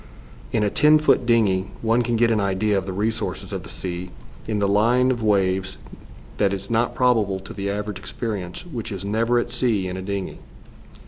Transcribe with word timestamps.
In 0.51 0.63
a 0.63 0.71
ten 0.71 0.97
foot 0.97 1.27
dingey 1.27 1.67
one 1.83 2.01
can 2.01 2.15
get 2.15 2.31
an 2.31 2.39
idea 2.39 2.75
of 2.75 2.87
the 2.87 2.91
resources 2.91 3.53
of 3.53 3.61
the 3.61 3.69
sea 3.69 4.09
in 4.47 4.57
the 4.57 4.67
line 4.67 5.11
of 5.11 5.21
waves 5.21 5.77
that 6.37 6.53
is 6.53 6.71
not 6.71 6.95
probable 6.95 7.39
to 7.41 7.53
the 7.53 7.69
average 7.69 7.99
experience 7.99 8.65
which 8.65 8.91
is 8.91 9.05
never 9.05 9.37
at 9.37 9.51
sea 9.51 9.87
in 9.87 9.97
a 9.97 10.01
dingey. 10.01 10.39